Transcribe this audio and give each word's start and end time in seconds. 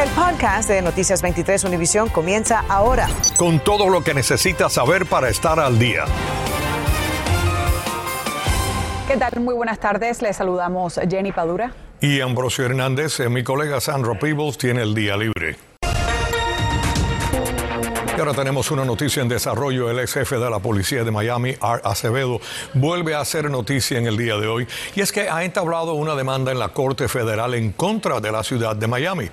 El 0.00 0.08
podcast 0.12 0.66
de 0.70 0.80
Noticias 0.80 1.20
23 1.20 1.62
Univisión 1.64 2.08
comienza 2.08 2.64
ahora. 2.70 3.06
Con 3.36 3.60
todo 3.60 3.90
lo 3.90 4.02
que 4.02 4.14
necesitas 4.14 4.72
saber 4.72 5.04
para 5.04 5.28
estar 5.28 5.60
al 5.60 5.78
día. 5.78 6.06
¿Qué 9.06 9.18
tal? 9.18 9.40
Muy 9.40 9.54
buenas 9.54 9.78
tardes. 9.78 10.22
Les 10.22 10.38
saludamos 10.38 10.98
Jenny 11.06 11.32
Padura. 11.32 11.74
Y 12.00 12.22
Ambrosio 12.22 12.64
Hernández, 12.64 13.20
eh, 13.20 13.28
mi 13.28 13.44
colega 13.44 13.78
Sandro 13.78 14.18
Peebles 14.18 14.56
tiene 14.56 14.80
el 14.80 14.94
día 14.94 15.18
libre. 15.18 15.58
Y 18.16 18.20
ahora 18.20 18.32
tenemos 18.32 18.70
una 18.70 18.86
noticia 18.86 19.22
en 19.22 19.28
desarrollo. 19.28 19.90
El 19.90 19.98
ex 19.98 20.14
jefe 20.14 20.38
de 20.38 20.48
la 20.48 20.60
policía 20.60 21.04
de 21.04 21.10
Miami, 21.10 21.56
Art 21.60 21.84
Acevedo, 21.84 22.40
vuelve 22.72 23.14
a 23.14 23.20
hacer 23.20 23.50
noticia 23.50 23.98
en 23.98 24.06
el 24.06 24.16
día 24.16 24.38
de 24.38 24.46
hoy. 24.46 24.66
Y 24.94 25.02
es 25.02 25.12
que 25.12 25.28
ha 25.28 25.44
entablado 25.44 25.92
una 25.92 26.14
demanda 26.14 26.52
en 26.52 26.58
la 26.58 26.70
Corte 26.70 27.06
Federal 27.06 27.52
en 27.52 27.72
contra 27.72 28.20
de 28.20 28.32
la 28.32 28.42
ciudad 28.42 28.74
de 28.76 28.86
Miami. 28.86 29.30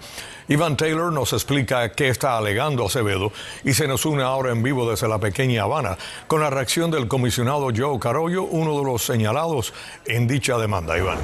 Ivan 0.50 0.77
Taylor 0.77 1.11
nos 1.11 1.34
explica 1.34 1.91
qué 1.91 2.07
está 2.07 2.37
alegando 2.37 2.86
Acevedo 2.86 3.33
y 3.65 3.74
se 3.74 3.88
nos 3.88 4.05
une 4.05 4.24
ahora 4.24 4.51
en 4.51 4.64
vivo 4.64 4.89
desde 4.89 5.07
la 5.07 5.19
pequeña 5.19 5.64
Habana 5.64 5.97
con 6.28 6.39
la 6.39 6.50
reacción 6.50 6.89
del 6.89 7.10
comisionado 7.10 7.69
Joe 7.75 8.00
Carollo, 8.00 8.43
uno 8.43 8.78
de 8.78 8.86
los 8.86 9.04
señalados 9.04 9.74
en 10.05 10.28
dicha 10.28 10.57
demanda. 10.57 10.97
Iván. 10.97 11.18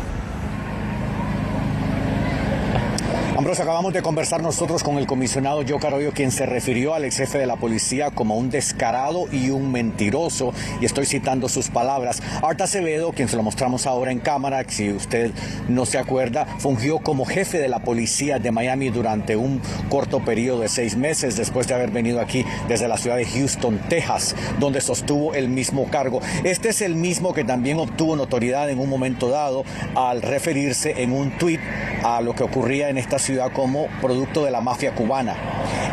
Ambrosio, 3.36 3.64
acabamos 3.64 3.94
de 3.94 4.04
conversar 4.04 4.44
nosotros 4.44 4.84
con 4.84 5.00
el 5.00 5.08
comisionado 5.08 5.64
Joe 5.68 5.80
Carollo, 5.80 6.12
quien 6.14 6.32
se 6.32 6.46
refirió 6.46 6.94
al 6.94 7.04
ex 7.04 7.18
jefe 7.18 7.40
de 7.40 7.48
la 7.48 7.56
policía 7.56 8.12
como 8.12 8.38
un 8.38 8.52
descarado 8.52 9.26
y 9.32 9.50
un 9.50 9.72
mentiroso, 9.72 10.54
y 10.80 10.86
estoy 10.86 11.08
citando 11.08 11.50
sus 11.50 11.70
palabras. 11.70 12.22
Arta 12.44 12.66
Acevedo, 12.66 13.12
quien 13.12 13.28
se 13.28 13.36
lo 13.36 13.42
mostramos 13.42 13.88
ahora 13.88 14.12
en 14.12 14.20
cámara, 14.20 14.64
si 14.68 14.92
usted 14.92 15.32
no 15.68 15.88
se 15.88 15.98
acuerda, 15.98 16.46
fungió 16.60 17.00
como 17.00 17.26
jefe 17.26 17.58
de 17.58 17.70
la 17.70 17.80
policía 17.80 18.38
de 18.38 18.52
Miami 18.52 18.90
durante 18.92 19.36
un 19.36 19.62
corto 19.90 20.20
periodo 20.20 20.62
de 20.62 20.70
seis 20.70 20.96
meses 20.96 21.36
después 21.36 21.68
de 21.68 21.74
haber 21.74 21.90
venido 21.90 22.22
aquí 22.22 22.46
desde 22.68 22.88
la 22.88 22.98
ciudad 22.98 23.18
de 23.18 23.26
Houston, 23.26 23.80
Texas, 23.90 24.36
donde 24.60 24.80
sostuvo 24.80 25.34
el 25.34 25.50
mismo 25.50 25.90
cargo. 25.90 26.22
Este 26.44 26.70
es 26.70 26.82
el 26.82 26.94
mismo 26.94 27.34
que 27.34 27.44
también 27.44 27.80
obtuvo 27.80 28.16
notoriedad 28.16 28.70
en 28.70 28.78
un 28.78 28.90
momento 28.90 29.30
dado 29.30 29.66
al 29.96 30.22
referirse 30.22 31.02
en 31.02 31.12
un 31.12 31.36
tuit 31.40 31.60
a 32.04 32.22
lo 32.22 32.34
que 32.36 32.44
ocurría 32.44 32.90
en 32.90 32.98
esta 32.98 33.18
ciudad 33.18 33.52
como 33.52 33.88
producto 34.02 34.44
de 34.44 34.52
la 34.52 34.62
mafia 34.62 34.94
cubana. 34.94 35.36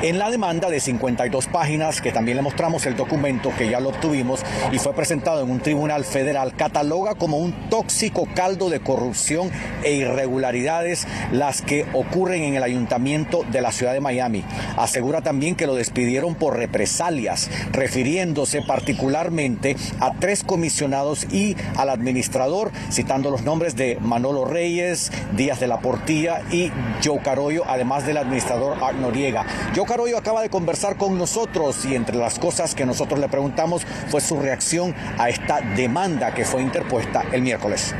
En 0.03 0.19
la 0.19 0.31
demanda 0.31 0.71
de 0.71 0.81
52 0.81 1.47
páginas, 1.49 2.01
que 2.01 2.11
también 2.11 2.39
le 2.39 2.43
mostramos 2.43 2.87
el 2.87 2.97
documento 2.97 3.53
que 3.59 3.69
ya 3.69 3.81
lo 3.81 3.91
obtuvimos 3.91 4.41
y 4.73 4.79
fue 4.79 4.95
presentado 4.95 5.43
en 5.43 5.51
un 5.51 5.61
tribunal 5.61 6.07
federal, 6.07 6.55
cataloga 6.57 7.17
como 7.17 7.37
un 7.37 7.53
tóxico 7.69 8.27
caldo 8.35 8.71
de 8.71 8.81
corrupción 8.81 9.51
e 9.85 9.93
irregularidades 9.93 11.07
las 11.33 11.61
que 11.61 11.85
ocurren 11.93 12.45
en 12.45 12.55
el 12.55 12.63
ayuntamiento 12.63 13.45
de 13.53 13.61
la 13.61 13.73
ciudad 13.73 13.93
de 13.93 14.01
Miami. 14.01 14.43
Asegura 14.79 15.21
también 15.21 15.55
que 15.55 15.67
lo 15.67 15.75
despidieron 15.75 16.35
por 16.35 16.57
represalias, 16.57 17.51
refiriéndose 17.71 18.63
particularmente 18.63 19.77
a 20.01 20.15
tres 20.15 20.45
comisionados 20.45 21.31
y 21.31 21.57
al 21.77 21.91
administrador, 21.91 22.73
citando 22.91 23.31
los 23.31 23.43
nombres 23.43 23.77
de 23.77 23.99
Manolo 24.01 24.47
Reyes, 24.47 25.13
Díaz 25.37 25.61
de 25.61 25.67
la 25.67 25.81
Portilla 25.81 26.41
y 26.51 26.73
Joe 27.05 27.21
Caroyo, 27.21 27.65
además 27.67 28.07
del 28.07 28.17
administrador 28.17 28.83
Art 28.83 28.97
Noriega. 28.97 29.45
Caroyo 29.91 30.17
acaba 30.17 30.41
de 30.41 30.51
conversar 30.51 30.97
con 30.97 31.19
nosotros 31.19 31.85
y 31.85 31.97
entre 31.97 32.17
las 32.17 32.39
cosas 32.39 32.77
que 32.77 32.87
nosotros 32.87 33.19
le 33.19 33.29
preguntamos 33.29 33.83
fue 34.07 34.21
su 34.21 34.39
reacción 34.39 34.95
a 35.19 35.29
esta 35.29 35.61
demanda 35.75 36.33
que 36.33 36.45
fue 36.45 36.63
interpuesta 36.63 37.25
el 37.33 37.43
miércoles. 37.43 37.93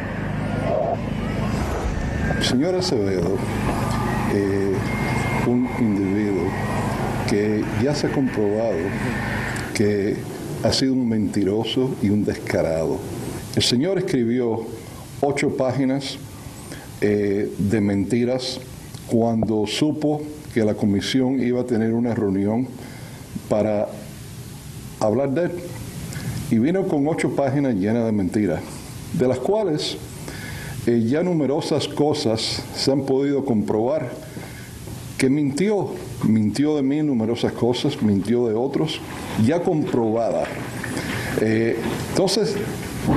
Señor 2.49 2.77
Acevedo, 2.77 3.37
eh, 4.33 4.73
un 5.49 5.69
individuo 5.81 6.45
que 7.29 7.65
ya 7.83 7.93
se 7.93 8.07
ha 8.07 8.13
comprobado 8.13 8.79
que 9.75 10.17
ha 10.63 10.73
sido 10.73 10.93
un 10.93 11.09
mentiroso 11.09 11.91
y 12.01 12.11
un 12.11 12.25
descarado. 12.25 13.01
El 13.57 13.65
señor 13.65 13.99
escribió 13.99 14.65
ocho 15.23 15.57
páginas 15.57 16.19
eh, 17.01 17.53
de 17.59 17.81
mentiras 17.81 18.61
cuando 19.09 19.67
supo 19.67 20.23
que 20.53 20.65
la 20.65 20.75
comisión 20.75 21.41
iba 21.41 21.61
a 21.61 21.65
tener 21.65 21.93
una 21.93 22.15
reunión 22.15 22.67
para 23.49 23.89
hablar 24.99 25.31
de 25.31 25.45
él. 25.45 25.53
Y 26.51 26.59
vino 26.59 26.87
con 26.89 27.07
ocho 27.07 27.35
páginas 27.37 27.75
llenas 27.75 28.05
de 28.05 28.13
mentiras, 28.13 28.61
de 29.13 29.29
las 29.29 29.39
cuales 29.39 29.97
eh, 30.87 31.05
ya 31.07 31.23
numerosas 31.23 31.87
cosas 31.87 32.63
se 32.75 32.91
han 32.91 33.03
podido 33.03 33.45
comprobar 33.45 34.11
que 35.21 35.29
mintió, 35.29 35.91
mintió 36.27 36.77
de 36.77 36.83
mí 36.83 37.03
numerosas 37.03 37.53
cosas, 37.53 38.01
mintió 38.01 38.49
de 38.49 38.55
otros, 38.55 39.01
ya 39.45 39.63
comprobada. 39.63 40.45
Eh, 41.43 41.77
entonces, 42.09 42.57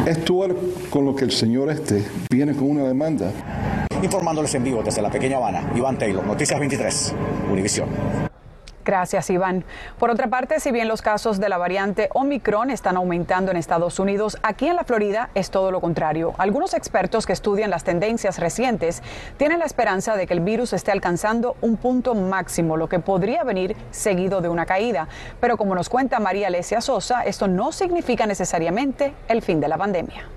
esto 0.05 0.45
con 0.89 1.05
lo 1.05 1.16
que 1.16 1.23
el 1.23 1.31
señor 1.31 1.72
este 1.72 2.03
viene 2.29 2.53
con 2.53 2.69
una 2.69 2.83
demanda. 2.83 3.31
Informándoles 4.03 4.53
en 4.53 4.66
vivo 4.66 4.84
desde 4.84 5.02
la 5.02 5.09
pequeña 5.09 5.38
Habana, 5.38 5.72
Iván 5.75 5.97
Taylor, 5.97 6.25
Noticias 6.25 6.59
23, 6.59 7.16
Univisión. 7.50 7.88
Gracias, 8.84 9.30
Iván. 9.30 9.64
Por 9.97 10.09
otra 10.09 10.28
parte, 10.28 10.59
si 10.59 10.74
bien 10.74 10.90
los 10.90 11.02
casos 11.02 11.40
de 11.40 11.47
la 11.47 11.58
variante 11.58 12.09
Omicron 12.14 12.69
están 12.69 12.97
aumentando 12.97 13.50
en 13.50 13.56
Estados 13.56 14.00
Unidos, 14.00 14.38
aquí 14.44 14.68
en 14.68 14.75
la 14.75 14.84
Florida 14.84 15.30
es 15.36 15.52
todo 15.52 15.72
lo 15.72 15.80
contrario. 15.80 16.34
Algunos 16.38 16.74
expertos 16.74 17.25
que 17.25 17.31
estudian 17.31 17.69
las 17.69 17.86
tendencias 17.86 18.40
recientes 18.40 19.02
tienen 19.38 19.59
la 19.59 19.66
esperanza 19.66 20.18
de 20.18 20.28
que 20.28 20.34
el 20.34 20.41
virus 20.41 20.74
esté 20.74 20.91
alcanzando 20.91 21.56
un 21.62 21.78
punto 21.78 22.14
máximo, 22.14 22.75
lo 22.75 22.90
que 22.90 23.00
podría 23.00 23.46
venir 23.46 23.74
seguido 23.91 24.41
de 24.41 24.50
una 24.50 24.66
caída. 24.66 25.08
Pero 25.40 25.56
como 25.56 25.75
nos 25.75 25.88
cuenta 25.88 26.20
María 26.20 26.47
Alesia 26.47 26.81
Sosa, 26.81 27.22
esto 27.22 27.47
no 27.47 27.72
significa 27.72 28.25
necesariamente 28.25 29.14
el 29.30 29.41
fin 29.41 29.62
de 29.62 29.70
la 29.70 29.78
pandemia. 29.78 30.28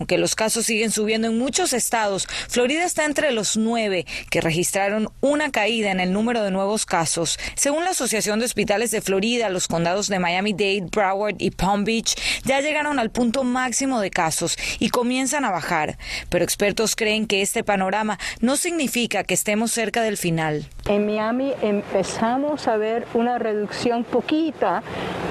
Aunque 0.00 0.16
los 0.16 0.34
casos 0.34 0.64
siguen 0.64 0.90
subiendo 0.90 1.28
en 1.28 1.36
muchos 1.36 1.74
estados, 1.74 2.26
Florida 2.48 2.84
está 2.84 3.04
entre 3.04 3.32
los 3.32 3.58
nueve 3.58 4.06
que 4.30 4.40
registraron 4.40 5.10
una 5.20 5.50
caída 5.52 5.90
en 5.90 6.00
el 6.00 6.14
número 6.14 6.42
de 6.42 6.50
nuevos 6.50 6.86
casos. 6.86 7.38
Según 7.54 7.84
la 7.84 7.90
Asociación 7.90 8.38
de 8.38 8.46
Hospitales 8.46 8.90
de 8.92 9.02
Florida, 9.02 9.50
los 9.50 9.68
condados 9.68 10.08
de 10.08 10.18
Miami-Dade, 10.18 10.88
Broward 10.90 11.36
y 11.38 11.50
Palm 11.50 11.84
Beach 11.84 12.14
ya 12.44 12.62
llegaron 12.62 12.98
al 12.98 13.10
punto 13.10 13.44
máximo 13.44 14.00
de 14.00 14.10
casos 14.10 14.56
y 14.78 14.88
comienzan 14.88 15.44
a 15.44 15.50
bajar. 15.50 15.98
Pero 16.30 16.44
expertos 16.44 16.96
creen 16.96 17.26
que 17.26 17.42
este 17.42 17.62
panorama 17.62 18.18
no 18.40 18.56
significa 18.56 19.22
que 19.22 19.34
estemos 19.34 19.70
cerca 19.70 20.00
del 20.00 20.16
final. 20.16 20.66
En 20.88 21.06
Miami 21.06 21.52
empezamos 21.62 22.66
a 22.68 22.76
ver 22.76 23.06
una 23.14 23.38
reducción 23.38 24.04
poquita 24.04 24.82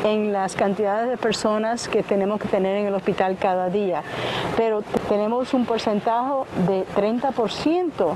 en 0.03 0.31
las 0.31 0.55
cantidades 0.55 1.09
de 1.09 1.17
personas 1.17 1.87
que 1.89 2.03
tenemos 2.03 2.39
que 2.39 2.47
tener 2.47 2.77
en 2.77 2.87
el 2.87 2.93
hospital 2.93 3.37
cada 3.39 3.69
día 3.69 4.03
pero 4.59 4.81
tenemos 5.07 5.53
un 5.53 5.65
porcentaje 5.65 6.33
de 6.67 6.85
30% 6.93 8.15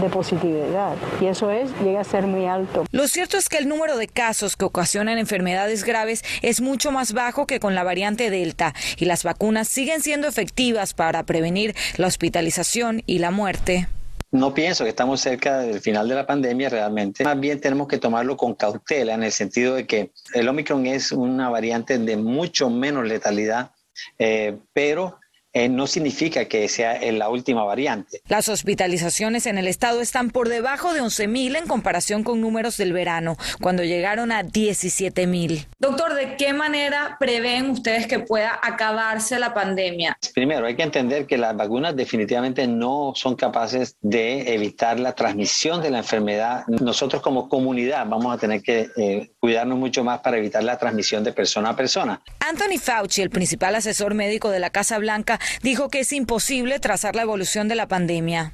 de 0.00 0.08
positividad 0.08 0.96
y 1.20 1.26
eso 1.26 1.50
es 1.50 1.70
llega 1.82 2.00
a 2.00 2.04
ser 2.04 2.26
muy 2.26 2.46
alto. 2.46 2.86
Lo 2.90 3.06
cierto 3.06 3.36
es 3.36 3.50
que 3.50 3.58
el 3.58 3.68
número 3.68 3.98
de 3.98 4.08
casos 4.08 4.56
que 4.56 4.64
ocasionan 4.64 5.18
enfermedades 5.18 5.84
graves 5.84 6.24
es 6.40 6.62
mucho 6.62 6.90
más 6.90 7.12
bajo 7.12 7.46
que 7.46 7.60
con 7.60 7.74
la 7.74 7.84
variante 7.84 8.30
Delta 8.30 8.72
y 8.96 9.04
las 9.04 9.24
vacunas 9.24 9.68
siguen 9.68 10.00
siendo 10.00 10.26
efectivas 10.26 10.94
para 10.94 11.22
prevenir 11.24 11.74
la 11.98 12.06
hospitalización 12.06 13.02
y 13.04 13.18
la 13.18 13.30
muerte. 13.30 13.86
No 14.34 14.52
pienso 14.52 14.82
que 14.82 14.90
estamos 14.90 15.20
cerca 15.20 15.58
del 15.58 15.80
final 15.80 16.08
de 16.08 16.16
la 16.16 16.26
pandemia 16.26 16.68
realmente. 16.68 17.22
Más 17.22 17.38
bien 17.38 17.60
tenemos 17.60 17.86
que 17.86 17.98
tomarlo 17.98 18.36
con 18.36 18.56
cautela 18.56 19.14
en 19.14 19.22
el 19.22 19.30
sentido 19.30 19.76
de 19.76 19.86
que 19.86 20.10
el 20.34 20.48
Omicron 20.48 20.86
es 20.86 21.12
una 21.12 21.50
variante 21.50 21.96
de 21.98 22.16
mucho 22.16 22.68
menos 22.68 23.06
letalidad, 23.06 23.70
eh, 24.18 24.58
pero 24.72 25.20
eh, 25.54 25.68
no 25.68 25.86
significa 25.86 26.44
que 26.46 26.68
sea 26.68 27.00
la 27.12 27.28
última 27.28 27.64
variante. 27.64 28.20
Las 28.28 28.48
hospitalizaciones 28.48 29.46
en 29.46 29.56
el 29.56 29.68
estado 29.68 30.00
están 30.00 30.30
por 30.30 30.48
debajo 30.48 30.92
de 30.92 31.00
11.000 31.00 31.56
en 31.56 31.66
comparación 31.66 32.24
con 32.24 32.40
números 32.40 32.76
del 32.76 32.92
verano, 32.92 33.36
cuando 33.60 33.84
llegaron 33.84 34.32
a 34.32 34.42
17.000. 34.42 35.66
Doctor, 35.78 36.14
¿de 36.14 36.36
qué 36.36 36.52
manera 36.52 37.16
prevén 37.18 37.70
ustedes 37.70 38.06
que 38.06 38.18
pueda 38.18 38.58
acabarse 38.62 39.38
la 39.38 39.54
pandemia? 39.54 40.18
Primero, 40.34 40.66
hay 40.66 40.76
que 40.76 40.82
entender 40.82 41.26
que 41.26 41.38
las 41.38 41.56
vacunas 41.56 41.94
definitivamente 41.94 42.66
no 42.66 43.12
son 43.14 43.36
capaces 43.36 43.96
de 44.00 44.54
evitar 44.54 44.98
la 44.98 45.14
transmisión 45.14 45.82
de 45.82 45.90
la 45.90 45.98
enfermedad. 45.98 46.64
Nosotros 46.66 47.22
como 47.22 47.48
comunidad 47.48 48.06
vamos 48.06 48.34
a 48.34 48.38
tener 48.38 48.62
que 48.62 48.88
eh, 48.96 49.30
cuidarnos 49.38 49.78
mucho 49.78 50.02
más 50.04 50.20
para 50.20 50.38
evitar 50.38 50.64
la 50.64 50.78
transmisión 50.78 51.22
de 51.22 51.32
persona 51.32 51.70
a 51.70 51.76
persona. 51.76 52.22
Anthony 52.40 52.78
Fauci, 52.80 53.22
el 53.22 53.30
principal 53.30 53.74
asesor 53.74 54.14
médico 54.14 54.50
de 54.50 54.58
la 54.58 54.70
Casa 54.70 54.98
Blanca, 54.98 55.38
dijo 55.62 55.88
que 55.88 56.00
es 56.00 56.12
imposible 56.12 56.78
trazar 56.80 57.14
la 57.16 57.22
evolución 57.22 57.68
de 57.68 57.74
la 57.74 57.88
pandemia. 57.88 58.52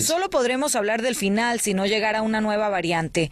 Solo 0.00 0.30
podremos 0.30 0.76
hablar 0.76 1.02
del 1.02 1.16
final 1.16 1.60
si 1.60 1.74
no 1.74 1.86
llegara 1.86 2.22
una 2.22 2.40
nueva 2.40 2.68
variante. 2.68 3.30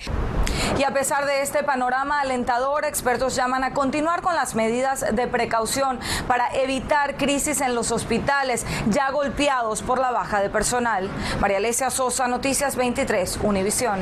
Y 0.78 0.84
a 0.84 0.92
pesar 0.92 1.26
de 1.26 1.42
este 1.42 1.62
panorama 1.62 2.20
alentador, 2.20 2.84
expertos 2.84 3.36
llaman 3.36 3.64
a 3.64 3.72
continuar 3.72 4.22
con 4.22 4.34
las 4.34 4.54
medidas 4.54 5.04
de 5.14 5.26
precaución 5.26 5.98
para 6.26 6.48
evitar 6.54 7.16
crisis 7.16 7.60
en 7.60 7.74
los 7.74 7.90
hospitales 7.90 8.66
ya 8.88 9.10
golpeados 9.10 9.82
por 9.82 9.98
la 9.98 10.10
baja 10.10 10.40
de 10.40 10.50
personal. 10.50 11.08
María 11.40 11.58
Alesia 11.58 11.90
Sosa, 11.90 12.28
Noticias 12.28 12.76
23, 12.76 13.38
Univisión. 13.42 14.00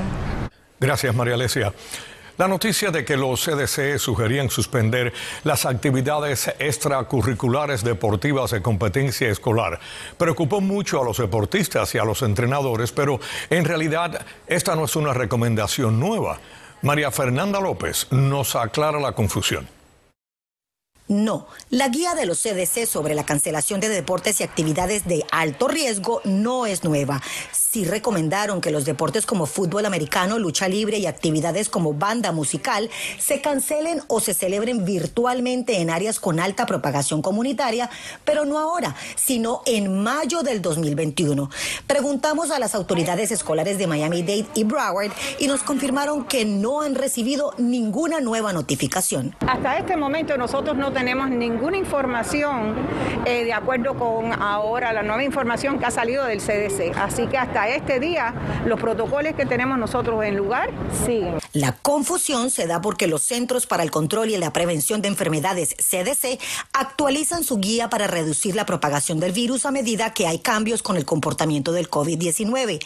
Gracias, 0.79 1.15
María 1.15 1.35
Alesia. 1.35 1.73
La 2.40 2.48
noticia 2.48 2.90
de 2.90 3.04
que 3.04 3.19
los 3.19 3.44
CDC 3.44 3.98
sugerían 3.98 4.48
suspender 4.48 5.12
las 5.44 5.66
actividades 5.66 6.48
extracurriculares 6.58 7.84
deportivas 7.84 8.52
de 8.52 8.62
competencia 8.62 9.28
escolar 9.28 9.78
preocupó 10.16 10.62
mucho 10.62 11.02
a 11.02 11.04
los 11.04 11.19
deportistas 11.19 11.94
y 11.94 11.98
a 11.98 12.04
los 12.06 12.22
entrenadores, 12.22 12.92
pero 12.92 13.20
en 13.50 13.66
realidad 13.66 14.25
esta 14.46 14.75
no 14.75 14.87
es 14.87 14.96
una 14.96 15.12
recomendación 15.12 16.00
nueva. 16.00 16.38
María 16.81 17.10
Fernanda 17.10 17.60
López 17.60 18.06
nos 18.10 18.56
aclara 18.56 18.98
la 18.98 19.12
confusión. 19.12 19.80
No, 21.11 21.49
la 21.71 21.89
guía 21.89 22.15
de 22.15 22.25
los 22.25 22.41
CDC 22.41 22.87
sobre 22.87 23.17
la 23.17 23.27
cancelación 23.27 23.81
de 23.81 23.89
deportes 23.89 24.41
y 24.41 24.45
actividades 24.45 25.09
de 25.09 25.25
alto 25.33 25.67
riesgo 25.67 26.21
no 26.25 26.67
es 26.67 26.85
nueva 26.85 27.21
sí 27.71 27.85
recomendaron 27.85 28.61
que 28.61 28.73
los 28.73 28.85
deportes 28.85 29.27
como 29.27 29.47
fútbol 29.47 29.87
americano, 29.87 30.41
lucha 30.41 30.67
libre 30.67 30.99
y 30.99 31.07
actividades 31.07 31.69
como 31.69 31.95
banda 31.95 32.33
musical 32.33 32.91
se 33.19 33.41
cancelen 33.41 34.03
o 34.09 34.19
se 34.19 34.35
celebren 34.35 34.85
virtualmente 34.85 35.81
en 35.81 35.89
áreas 35.89 36.19
con 36.19 36.41
alta 36.41 36.67
propagación 36.67 37.23
comunitaria, 37.23 37.89
pero 38.25 38.45
no 38.45 38.59
ahora, 38.59 38.97
sino 39.15 39.62
en 39.67 40.03
mayo 40.03 40.43
del 40.43 40.61
2021. 40.62 41.49
Preguntamos 41.87 42.51
a 42.51 42.59
las 42.59 42.75
autoridades 42.75 43.31
escolares 43.31 43.79
de 43.79 43.87
Miami-Dade 43.87 44.47
y 44.55 44.65
Broward 44.65 45.12
y 45.39 45.47
nos 45.47 45.62
confirmaron 45.62 46.25
que 46.25 46.45
no 46.45 46.81
han 46.81 46.97
recibido 46.97 47.55
ninguna 47.57 48.21
nueva 48.21 48.53
notificación. 48.53 49.37
Hasta 49.47 49.79
este 49.79 49.97
momento 49.97 50.37
nosotros 50.37 50.77
no 50.77 50.93
tenemos 50.93 51.00
ninguna 51.02 51.76
información 51.76 52.75
eh, 53.25 53.44
de 53.44 53.52
acuerdo 53.52 53.97
con 53.97 54.32
ahora 54.32 54.93
la 54.93 55.02
nueva 55.02 55.23
información 55.25 55.79
que 55.79 55.87
ha 55.87 55.91
salido 55.91 56.25
del 56.25 56.41
CDC. 56.41 56.97
Así 56.97 57.26
que 57.26 57.38
hasta 57.38 57.69
este 57.69 58.00
día 58.00 58.35
los 58.67 58.79
protocolos 58.79 59.35
que 59.35 59.47
tenemos 59.47 59.79
nosotros 59.79 60.23
en 60.25 60.37
lugar 60.37 60.70
siguen. 61.06 61.38
La 61.52 61.73
confusión 61.73 62.50
se 62.50 62.67
da 62.67 62.81
porque 62.81 63.06
los 63.06 63.23
Centros 63.23 63.67
para 63.67 63.82
el 63.82 63.91
Control 63.91 64.31
y 64.31 64.37
la 64.37 64.52
Prevención 64.52 65.02
de 65.02 65.08
Enfermedades, 65.08 65.75
CDC, 65.79 66.38
actualizan 66.73 67.44
su 67.44 67.58
guía 67.58 67.88
para 67.88 68.06
reducir 68.06 68.55
la 68.55 68.67
propagación 68.67 69.20
del 69.20 69.32
virus 69.32 69.67
a 69.67 69.70
medida 69.70 70.12
que 70.12 70.26
hay 70.26 70.38
cambios 70.38 70.82
con 70.82 70.97
el 70.97 71.05
comportamiento 71.05 71.73
del 71.73 71.91
COVID-19. 71.91 72.81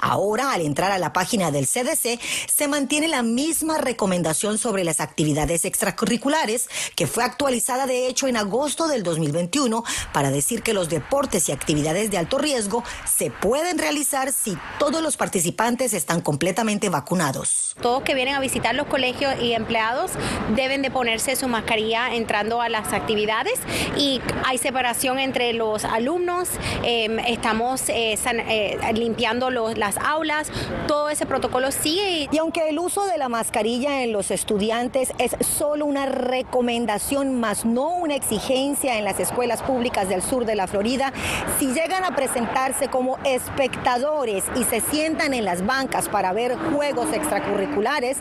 Ahora, 0.00 0.52
al 0.52 0.62
entrar 0.62 0.92
a 0.92 0.98
la 0.98 1.12
página 1.12 1.50
del 1.50 1.66
CDC, 1.66 2.18
se 2.52 2.68
mantiene 2.68 3.08
la 3.08 3.22
misma 3.22 3.78
recomendación 3.78 4.58
sobre 4.58 4.84
las 4.84 5.00
actividades 5.00 5.64
extracurriculares, 5.64 6.68
que 6.94 7.06
fue 7.06 7.24
actualizada 7.24 7.59
de 7.60 8.08
hecho 8.08 8.26
en 8.26 8.36
agosto 8.36 8.88
del 8.88 9.02
2021 9.02 9.84
para 10.12 10.30
decir 10.30 10.62
que 10.62 10.72
los 10.72 10.88
deportes 10.88 11.48
y 11.48 11.52
actividades 11.52 12.10
de 12.10 12.18
alto 12.18 12.38
riesgo 12.38 12.82
se 13.04 13.30
pueden 13.30 13.78
realizar 13.78 14.32
si 14.32 14.56
todos 14.78 15.02
los 15.02 15.16
participantes 15.16 15.92
están 15.92 16.20
completamente 16.20 16.88
vacunados. 16.88 17.76
Todos 17.80 18.02
que 18.02 18.14
vienen 18.14 18.34
a 18.34 18.40
visitar 18.40 18.74
los 18.74 18.86
colegios 18.86 19.34
y 19.40 19.52
empleados 19.52 20.12
deben 20.56 20.82
de 20.82 20.90
ponerse 20.90 21.36
su 21.36 21.48
mascarilla 21.48 22.14
entrando 22.14 22.60
a 22.60 22.68
las 22.68 22.92
actividades 22.92 23.60
y 23.96 24.20
hay 24.44 24.58
separación 24.58 25.18
entre 25.18 25.52
los 25.52 25.84
alumnos, 25.84 26.48
em, 26.82 27.18
estamos 27.20 27.88
eh, 27.88 28.18
eh, 28.24 28.78
limpiando 28.94 29.50
las 29.50 29.96
aulas, 29.98 30.50
todo 30.88 31.10
ese 31.10 31.26
protocolo 31.26 31.70
sigue. 31.72 32.28
Y 32.32 32.38
aunque 32.38 32.68
el 32.68 32.78
uso 32.78 33.04
de 33.04 33.18
la 33.18 33.28
mascarilla 33.28 34.02
en 34.02 34.12
los 34.12 34.30
estudiantes 34.30 35.12
es 35.18 35.36
solo 35.46 35.84
una 35.86 36.06
recomendación 36.06 37.38
más 37.38 37.49
no 37.64 37.88
una 37.96 38.14
exigencia 38.14 38.98
en 38.98 39.04
las 39.04 39.18
escuelas 39.20 39.62
públicas 39.62 40.08
del 40.08 40.22
sur 40.22 40.44
de 40.44 40.54
la 40.54 40.66
Florida, 40.66 41.12
si 41.58 41.72
llegan 41.72 42.04
a 42.04 42.14
presentarse 42.14 42.88
como 42.88 43.18
espectadores, 43.24 44.44
y 44.56 44.64
se 44.64 44.80
sientan 44.80 45.34
en 45.34 45.44
las 45.44 45.66
bancas 45.66 46.08
para 46.08 46.32
ver 46.32 46.56
juegos 46.72 47.12
extracurriculares, 47.12 48.18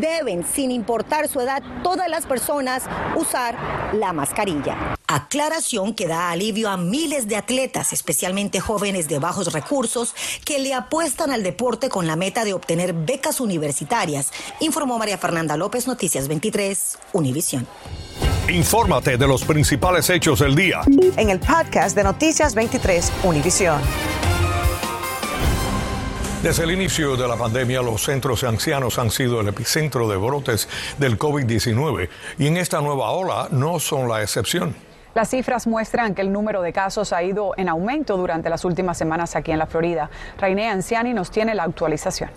deben, 0.00 0.44
sin 0.44 0.70
importar 0.70 1.28
su 1.28 1.40
edad, 1.40 1.62
todas 1.82 2.08
las 2.08 2.26
personas 2.26 2.84
usar 3.16 3.56
la 3.94 4.12
mascarilla. 4.12 4.96
Aclaración 5.06 5.94
que 5.94 6.08
da 6.08 6.30
alivio 6.30 6.68
a 6.68 6.76
miles 6.76 7.28
de 7.28 7.36
atletas, 7.36 7.92
especialmente 7.92 8.60
jóvenes 8.60 9.08
de 9.08 9.18
bajos 9.18 9.52
recursos, 9.52 10.14
que 10.44 10.58
le 10.58 10.74
apuestan 10.74 11.30
al 11.30 11.42
deporte 11.42 11.88
con 11.88 12.06
la 12.06 12.16
meta 12.16 12.44
de 12.44 12.54
obtener 12.54 12.92
becas 12.92 13.40
universitarias, 13.40 14.32
informó 14.60 14.98
María 14.98 15.18
Fernanda 15.18 15.56
López, 15.56 15.86
Noticias 15.86 16.28
23, 16.28 16.98
Univisión. 17.12 17.66
Infórmate 18.48 19.16
de 19.16 19.26
los 19.26 19.44
principales 19.44 20.08
hechos 20.08 20.38
del 20.38 20.54
día. 20.54 20.82
En 21.16 21.30
el 21.30 21.40
podcast 21.40 21.96
de 21.96 22.04
Noticias 22.04 22.54
23, 22.54 23.12
Univisión. 23.24 23.80
Desde 26.44 26.62
el 26.62 26.70
inicio 26.70 27.16
de 27.16 27.26
la 27.26 27.36
pandemia, 27.36 27.82
los 27.82 28.04
centros 28.04 28.42
de 28.42 28.48
ancianos 28.48 29.00
han 29.00 29.10
sido 29.10 29.40
el 29.40 29.48
epicentro 29.48 30.08
de 30.08 30.16
brotes 30.16 30.68
del 30.96 31.18
COVID-19 31.18 32.08
y 32.38 32.46
en 32.46 32.56
esta 32.56 32.80
nueva 32.80 33.10
ola 33.10 33.48
no 33.50 33.80
son 33.80 34.08
la 34.08 34.22
excepción. 34.22 34.76
Las 35.16 35.30
cifras 35.30 35.66
muestran 35.66 36.14
que 36.14 36.22
el 36.22 36.30
número 36.30 36.62
de 36.62 36.72
casos 36.72 37.12
ha 37.12 37.24
ido 37.24 37.52
en 37.56 37.68
aumento 37.68 38.16
durante 38.16 38.48
las 38.48 38.64
últimas 38.64 38.96
semanas 38.96 39.34
aquí 39.34 39.50
en 39.50 39.58
la 39.58 39.66
Florida. 39.66 40.08
Rainé 40.38 40.68
Anciani 40.68 41.14
nos 41.14 41.32
tiene 41.32 41.52
la 41.56 41.64
actualización. 41.64 42.30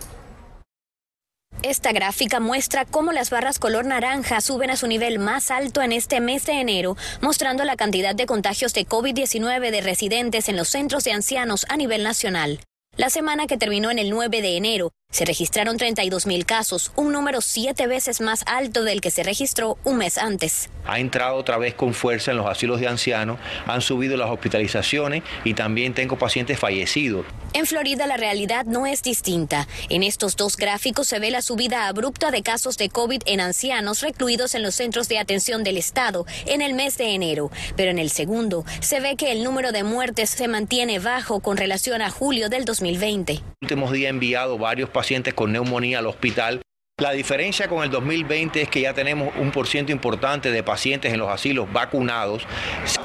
Esta 1.62 1.92
gráfica 1.92 2.40
muestra 2.40 2.86
cómo 2.86 3.12
las 3.12 3.28
barras 3.28 3.58
color 3.58 3.84
naranja 3.84 4.40
suben 4.40 4.70
a 4.70 4.76
su 4.76 4.86
nivel 4.86 5.18
más 5.18 5.50
alto 5.50 5.82
en 5.82 5.92
este 5.92 6.20
mes 6.20 6.46
de 6.46 6.54
enero, 6.54 6.96
mostrando 7.20 7.64
la 7.64 7.76
cantidad 7.76 8.14
de 8.14 8.24
contagios 8.24 8.72
de 8.72 8.86
COVID-19 8.86 9.70
de 9.70 9.80
residentes 9.82 10.48
en 10.48 10.56
los 10.56 10.68
centros 10.68 11.04
de 11.04 11.12
ancianos 11.12 11.66
a 11.68 11.76
nivel 11.76 12.02
nacional. 12.02 12.60
La 12.96 13.10
semana 13.10 13.46
que 13.46 13.58
terminó 13.58 13.90
en 13.90 13.98
el 13.98 14.08
9 14.08 14.40
de 14.40 14.56
enero, 14.56 14.90
se 15.12 15.24
registraron 15.24 15.76
32 15.76 16.26
mil 16.26 16.46
casos, 16.46 16.92
un 16.96 17.12
número 17.12 17.40
siete 17.40 17.86
veces 17.86 18.20
más 18.20 18.42
alto 18.46 18.82
del 18.82 19.00
que 19.00 19.10
se 19.10 19.22
registró 19.22 19.76
un 19.84 19.98
mes 19.98 20.18
antes. 20.18 20.70
Ha 20.86 20.98
entrado 20.98 21.36
otra 21.36 21.58
vez 21.58 21.74
con 21.74 21.94
fuerza 21.94 22.30
en 22.30 22.38
los 22.38 22.46
asilos 22.46 22.80
de 22.80 22.88
ancianos, 22.88 23.38
han 23.66 23.82
subido 23.82 24.16
las 24.16 24.30
hospitalizaciones 24.30 25.22
y 25.44 25.54
también 25.54 25.94
tengo 25.94 26.16
pacientes 26.16 26.58
fallecidos. 26.58 27.26
En 27.52 27.66
Florida 27.66 28.06
la 28.06 28.16
realidad 28.16 28.64
no 28.64 28.86
es 28.86 29.02
distinta. 29.02 29.66
En 29.88 30.02
estos 30.02 30.36
dos 30.36 30.56
gráficos 30.56 31.08
se 31.08 31.18
ve 31.18 31.30
la 31.30 31.42
subida 31.42 31.88
abrupta 31.88 32.30
de 32.30 32.42
casos 32.42 32.76
de 32.76 32.88
COVID 32.88 33.22
en 33.26 33.40
ancianos 33.40 34.02
recluidos 34.02 34.54
en 34.54 34.62
los 34.62 34.76
centros 34.76 35.08
de 35.08 35.18
atención 35.18 35.64
del 35.64 35.76
Estado 35.76 36.26
en 36.46 36.62
el 36.62 36.74
mes 36.74 36.96
de 36.96 37.14
enero, 37.14 37.50
pero 37.76 37.90
en 37.90 37.98
el 37.98 38.10
segundo 38.10 38.64
se 38.80 39.00
ve 39.00 39.16
que 39.16 39.32
el 39.32 39.42
número 39.42 39.72
de 39.72 39.82
muertes 39.82 40.30
se 40.30 40.46
mantiene 40.46 41.00
bajo 41.00 41.40
con 41.40 41.56
relación 41.56 42.02
a 42.02 42.10
julio 42.10 42.48
del 42.48 42.64
2020. 42.64 43.40
Últimos 43.62 43.92
días 43.92 44.10
enviado 44.10 44.56
varios 44.56 44.88
pacientes 44.88 45.34
con 45.34 45.52
neumonía 45.52 45.98
al 45.98 46.06
hospital. 46.06 46.62
La 47.00 47.12
diferencia 47.12 47.66
con 47.66 47.82
el 47.82 47.88
2020 47.88 48.60
es 48.60 48.68
que 48.68 48.82
ya 48.82 48.92
tenemos 48.92 49.34
un 49.38 49.50
por 49.52 49.66
ciento 49.66 49.90
importante 49.90 50.50
de 50.50 50.62
pacientes 50.62 51.10
en 51.10 51.18
los 51.18 51.30
asilos 51.30 51.72
vacunados. 51.72 52.46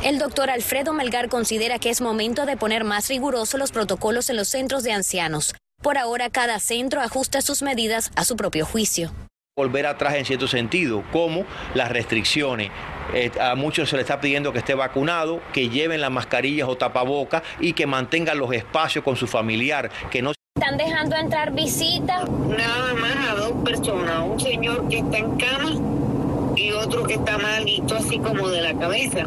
El 0.04 0.20
doctor 0.20 0.50
Alfredo 0.50 0.92
Melgar 0.92 1.30
considera 1.30 1.80
que 1.80 1.90
es 1.90 2.02
momento 2.02 2.46
de 2.46 2.58
poner 2.58 2.84
más 2.84 3.08
rigurosos 3.08 3.58
los 3.58 3.72
protocolos 3.72 4.30
en 4.30 4.36
los 4.36 4.50
centros 4.50 4.84
de 4.84 4.92
ancianos. 4.92 5.56
Por 5.82 5.98
ahora, 5.98 6.30
cada 6.30 6.60
centro 6.60 7.00
ajusta 7.00 7.40
sus 7.42 7.62
medidas 7.62 8.12
a 8.18 8.26
su 8.26 8.36
propio 8.36 8.66
juicio. 8.66 9.14
Volver 9.56 9.86
atrás 9.86 10.16
en 10.16 10.26
cierto 10.26 10.50
sentido, 10.50 11.06
como 11.14 11.46
las 11.74 11.90
restricciones. 11.90 12.72
Eh, 13.14 13.32
a 13.40 13.56
muchos 13.56 13.90
se 13.90 13.96
les 13.96 14.04
está 14.04 14.20
pidiendo 14.20 14.52
que 14.52 14.60
esté 14.60 14.74
vacunado, 14.74 15.42
que 15.54 15.70
lleven 15.70 16.02
las 16.02 16.12
mascarillas 16.12 16.68
o 16.68 16.76
tapabocas 16.76 17.44
y 17.62 17.72
que 17.72 17.88
mantengan 17.88 18.40
los 18.40 18.52
espacios 18.52 19.06
con 19.06 19.16
su 19.16 19.26
familiar, 19.26 19.90
que 20.12 20.22
no 20.22 20.34
¿Están 20.58 20.78
dejando 20.78 21.18
entrar 21.18 21.52
visitas? 21.52 22.30
Nada 22.30 22.94
más 22.94 23.30
a 23.30 23.36
dos 23.36 23.52
personas, 23.66 24.24
un 24.26 24.40
señor 24.40 24.88
que 24.88 25.00
está 25.00 25.18
en 25.18 25.36
cama 25.36 26.54
y 26.56 26.72
otro 26.72 27.04
que 27.04 27.16
está 27.16 27.38
malito 27.38 27.94
así 27.94 28.20
como 28.20 28.48
de 28.48 28.62
la 28.62 28.74
cabeza. 28.80 29.26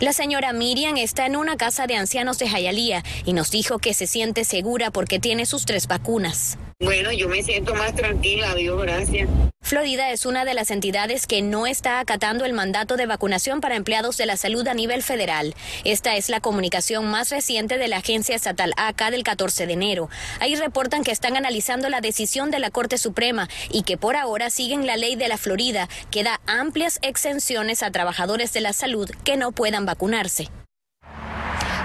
La 0.00 0.14
señora 0.14 0.54
Miriam 0.54 0.96
está 0.96 1.26
en 1.26 1.36
una 1.36 1.58
casa 1.58 1.86
de 1.86 1.96
ancianos 1.96 2.38
de 2.38 2.48
Jayalía 2.48 3.04
y 3.26 3.34
nos 3.34 3.50
dijo 3.50 3.78
que 3.78 3.92
se 3.92 4.06
siente 4.06 4.44
segura 4.44 4.90
porque 4.90 5.18
tiene 5.18 5.44
sus 5.44 5.66
tres 5.66 5.86
vacunas. 5.86 6.56
Bueno, 6.80 7.12
yo 7.12 7.28
me 7.28 7.42
siento 7.42 7.74
más 7.74 7.94
tranquila, 7.94 8.54
Dios 8.54 8.80
gracias. 8.80 9.28
Florida 9.62 10.10
es 10.10 10.26
una 10.26 10.44
de 10.44 10.52
las 10.52 10.70
entidades 10.70 11.26
que 11.26 11.40
no 11.40 11.66
está 11.66 11.98
acatando 11.98 12.44
el 12.44 12.52
mandato 12.52 12.98
de 12.98 13.06
vacunación 13.06 13.62
para 13.62 13.76
empleados 13.76 14.18
de 14.18 14.26
la 14.26 14.36
salud 14.36 14.68
a 14.68 14.74
nivel 14.74 15.02
federal. 15.02 15.54
Esta 15.84 16.16
es 16.16 16.28
la 16.28 16.40
comunicación 16.40 17.06
más 17.06 17.30
reciente 17.30 17.78
de 17.78 17.88
la 17.88 17.96
agencia 17.96 18.36
estatal 18.36 18.74
ACA 18.76 19.10
del 19.10 19.22
14 19.22 19.66
de 19.66 19.72
enero. 19.72 20.10
Ahí 20.38 20.54
reportan 20.54 21.02
que 21.02 21.12
están 21.12 21.36
analizando 21.38 21.88
la 21.88 22.02
decisión 22.02 22.50
de 22.50 22.58
la 22.58 22.70
Corte 22.70 22.98
Suprema 22.98 23.48
y 23.70 23.84
que 23.84 23.96
por 23.96 24.16
ahora 24.16 24.50
siguen 24.50 24.86
la 24.86 24.98
ley 24.98 25.16
de 25.16 25.28
la 25.28 25.38
Florida 25.38 25.88
que 26.10 26.24
da 26.24 26.40
amplias 26.46 26.98
exenciones 27.00 27.82
a 27.82 27.90
trabajadores 27.90 28.52
de 28.52 28.60
la 28.60 28.74
salud 28.74 29.10
que 29.24 29.38
no 29.38 29.52
puedan 29.52 29.86
vacunarse. 29.86 30.50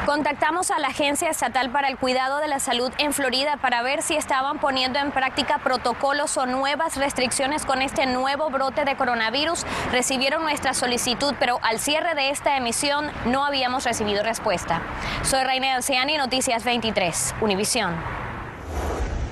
Contactamos 0.10 0.72
a 0.72 0.80
la 0.80 0.88
Agencia 0.88 1.30
Estatal 1.30 1.70
para 1.70 1.88
el 1.88 1.96
Cuidado 1.96 2.40
de 2.40 2.48
la 2.48 2.58
Salud 2.60 2.92
en 2.98 3.14
Florida 3.14 3.58
para 3.58 3.84
ver 3.84 4.02
si 4.02 4.16
estaban 4.16 4.58
poniendo 4.58 4.98
en 4.98 5.12
práctica 5.12 5.60
protocolos 5.60 6.36
o 6.38 6.48
nuevas 6.48 6.98
restricciones 6.98 7.64
con 7.64 7.84
este 7.84 8.08
nuevo 8.08 8.50
brote 8.50 8.86
de 8.86 8.96
coronavirus. 8.96 9.68
Recibieron 9.92 10.42
nuestra 10.42 10.74
solicitud, 10.74 11.36
pero 11.40 11.60
al 11.62 11.78
cierre 11.78 12.16
de 12.16 12.32
esta 12.32 12.58
emisión 12.58 13.12
no 13.26 13.46
habíamos 13.46 13.84
recibido 13.84 14.24
respuesta. 14.24 14.82
Soy 15.22 15.44
Reina 15.44 15.76
Alciani, 15.76 16.18
Noticias 16.18 16.64
23, 16.64 17.36
Univisión. 17.42 18.29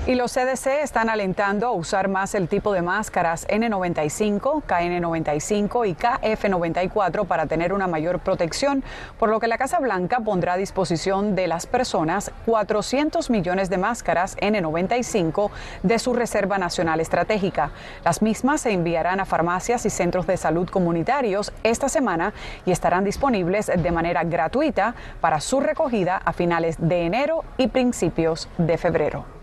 Y 0.08 0.16
los 0.16 0.32
CDC 0.32 0.68
están 0.84 1.10
alentando 1.10 1.68
a 1.68 1.72
usar 1.74 2.08
más 2.08 2.34
el 2.34 2.48
tipo 2.48 2.72
de 2.72 2.82
máscaras 2.82 3.46
N95, 3.50 4.64
KN95 4.64 5.86
y 5.86 5.96
KF94 5.96 7.28
para 7.28 7.46
tener 7.46 7.74
una 7.74 7.88
mayor 7.88 8.20
protección, 8.20 8.86
por 9.20 9.28
lo 9.28 9.42
que 9.42 9.48
la 9.48 9.58
Casa 9.58 9.80
Blanca 9.80 10.22
pondrá 10.22 10.54
a 10.54 10.58
disposición 10.58 11.36
de 11.36 11.48
las 11.48 11.66
personas 11.66 12.32
400 12.46 13.30
millones 13.30 13.70
de 13.70 13.80
máscaras 13.80 14.38
N95 14.38 15.52
de 15.84 16.00
su 16.00 16.14
Reserva 16.14 16.58
Nacional 16.58 17.02
Estratégica. 17.02 17.72
Las 18.06 18.22
mismas 18.22 18.62
se 18.62 18.72
enviarán 18.72 19.20
a 19.20 19.26
farmacias 19.26 19.86
y 19.86 19.90
centros 19.90 20.26
de 20.26 20.38
salud 20.38 20.70
comunitarios 20.70 21.52
esta 21.64 21.90
semana 21.90 22.32
y 22.66 22.72
estarán 22.72 23.04
disponibles 23.04 23.70
de 23.76 23.92
manera 23.92 24.24
gratuita 24.24 24.96
para 25.20 25.42
su 25.42 25.60
recogida 25.60 26.16
a 26.24 26.32
finales 26.32 26.78
de 26.80 27.02
enero 27.02 27.44
y 27.58 27.68
principios 27.68 28.48
de 28.58 28.78
febrero. 28.78 29.37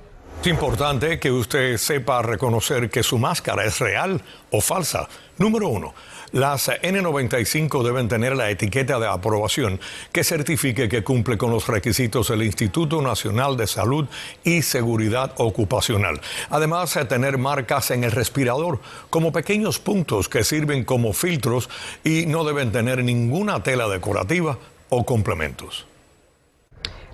Es 0.44 0.50
importante 0.50 1.18
que 1.18 1.32
usted 1.32 1.78
sepa 1.78 2.20
reconocer 2.20 2.90
que 2.90 3.02
su 3.02 3.16
máscara 3.16 3.64
es 3.64 3.78
real 3.78 4.20
o 4.50 4.60
falsa. 4.60 5.08
Número 5.38 5.68
uno, 5.68 5.94
las 6.32 6.68
N95 6.68 7.82
deben 7.82 8.08
tener 8.08 8.36
la 8.36 8.50
etiqueta 8.50 8.98
de 9.00 9.06
aprobación 9.06 9.80
que 10.12 10.22
certifique 10.22 10.86
que 10.86 11.02
cumple 11.02 11.38
con 11.38 11.50
los 11.50 11.66
requisitos 11.66 12.28
del 12.28 12.42
Instituto 12.42 13.00
Nacional 13.00 13.56
de 13.56 13.66
Salud 13.66 14.06
y 14.44 14.60
Seguridad 14.60 15.32
Ocupacional. 15.38 16.20
Además, 16.50 16.98
tener 17.08 17.38
marcas 17.38 17.90
en 17.90 18.04
el 18.04 18.12
respirador 18.12 18.80
como 19.08 19.32
pequeños 19.32 19.78
puntos 19.78 20.28
que 20.28 20.44
sirven 20.44 20.84
como 20.84 21.14
filtros 21.14 21.70
y 22.04 22.26
no 22.26 22.44
deben 22.44 22.70
tener 22.70 23.02
ninguna 23.02 23.62
tela 23.62 23.88
decorativa 23.88 24.58
o 24.90 25.06
complementos. 25.06 25.86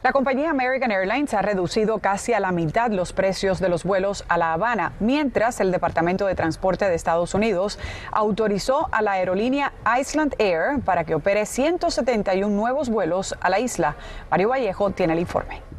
La 0.02 0.12
compañía 0.12 0.49
American 0.49 0.90
Airlines 0.90 1.35
ha 1.35 1.42
reducido 1.42 1.99
casi 1.99 2.33
a 2.33 2.40
la 2.40 2.52
mitad 2.52 2.90
los 2.90 3.12
precios 3.12 3.61
de 3.61 3.69
los 3.69 3.85
vuelos 3.85 4.25
a 4.28 4.38
La 4.38 4.54
Habana, 4.54 4.95
mientras 4.99 5.61
el 5.61 5.71
Departamento 5.71 6.25
de 6.25 6.35
Transporte 6.35 6.87
de 6.87 6.95
Estados 6.95 7.35
Unidos 7.35 7.78
autorizó 8.11 8.88
a 8.92 9.02
la 9.02 9.12
aerolínea 9.12 9.75
Iceland 10.00 10.35
Air 10.38 10.80
para 10.87 11.04
que 11.04 11.14
opere 11.14 11.45
171 11.45 12.49
nuevos 12.49 12.88
vuelos 12.88 13.35
a 13.42 13.50
la 13.50 13.61
isla. 13.61 13.95
Mario 14.30 14.49
Vallejo 14.49 14.90
tiene 14.90 15.12
el 15.12 15.19
informe. 15.19 15.69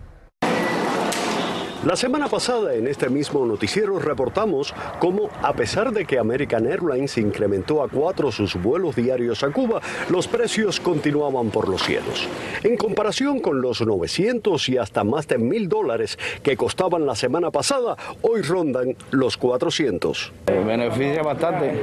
La 1.84 1.96
semana 1.96 2.28
pasada 2.28 2.76
en 2.76 2.86
este 2.86 3.10
mismo 3.10 3.44
noticiero 3.44 3.98
reportamos 3.98 4.72
cómo 5.00 5.32
a 5.42 5.52
pesar 5.54 5.92
de 5.92 6.06
que 6.06 6.20
American 6.20 6.68
Airlines 6.68 7.18
incrementó 7.18 7.82
a 7.82 7.88
cuatro 7.88 8.32
sus 8.32 8.54
vuelos 8.54 8.96
diarios 8.96 9.42
a 9.42 9.50
Cuba, 9.50 9.82
los 10.08 10.28
precios 10.28 10.80
continuaban 10.80 11.50
por 11.50 11.68
los 11.68 11.82
cielos. 11.82 12.28
En 12.62 12.78
comparación 12.78 13.40
con 13.40 13.62
los 13.62 13.82
900 13.82 14.70
y 14.70 14.78
hasta 14.78 15.04
más 15.04 15.28
de 15.28 15.40
mil 15.40 15.68
dólares 15.70 16.20
que 16.44 16.56
costaban 16.56 17.08
la 17.08 17.16
semana 17.16 17.50
pasada, 17.50 17.98
hoy 18.22 18.44
rondan 18.44 18.96
los 19.10 19.36
400. 19.38 20.34
beneficia 20.46 21.24
bastante. 21.24 21.82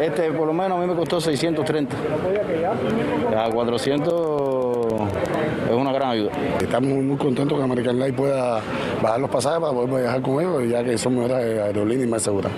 Este 0.00 0.32
por 0.32 0.46
lo 0.46 0.54
menos 0.54 0.78
a 0.78 0.80
mí 0.80 0.86
me 0.86 0.96
costó 0.96 1.20
630. 1.20 1.94
A 3.36 3.50
400 3.50 4.55
es 5.66 5.72
una 5.72 5.92
gran 5.92 6.10
ayuda. 6.10 6.30
Estamos 6.60 6.90
muy 6.90 7.16
contentos 7.16 7.58
que 7.58 7.64
American 7.64 7.96
Airlines 7.96 8.16
pueda 8.16 8.60
bajar 9.02 9.20
los 9.20 9.30
pasajes 9.30 9.60
para 9.60 9.72
poder 9.72 10.02
viajar 10.02 10.22
con 10.22 10.40
ellos, 10.40 10.68
ya 10.70 10.84
que 10.84 10.96
son 10.96 11.16
mejores 11.16 11.60
aerolíneas 11.60 12.08
y 12.08 12.10
más 12.10 12.22
seguras. 12.22 12.52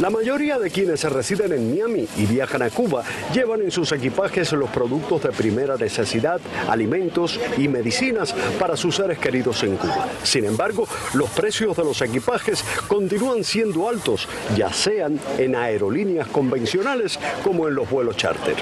La 0.00 0.10
mayoría 0.10 0.58
de 0.58 0.70
quienes 0.70 1.04
residen 1.04 1.52
en 1.52 1.70
Miami 1.70 2.08
y 2.16 2.26
viajan 2.26 2.62
a 2.62 2.70
Cuba 2.70 3.04
llevan 3.32 3.60
en 3.60 3.70
sus 3.70 3.92
equipajes 3.92 4.52
los 4.52 4.70
productos 4.70 5.22
de 5.22 5.30
primera 5.30 5.76
necesidad, 5.76 6.40
alimentos 6.68 7.38
y 7.58 7.68
medicinas 7.68 8.34
para 8.58 8.76
sus 8.76 8.96
seres 8.96 9.18
queridos 9.18 9.62
en 9.62 9.76
Cuba. 9.76 10.08
Sin 10.22 10.46
embargo, 10.46 10.88
los 11.14 11.28
precios 11.30 11.76
de 11.76 11.84
los 11.84 12.00
equipajes 12.00 12.64
continúan 12.88 13.44
siendo 13.44 13.88
altos, 13.88 14.28
ya 14.56 14.72
sean 14.72 15.20
en 15.38 15.54
aerolíneas 15.54 16.26
convencionales 16.28 17.18
como 17.44 17.68
en 17.68 17.74
los 17.74 17.88
vuelos 17.88 18.16
charter. 18.16 18.56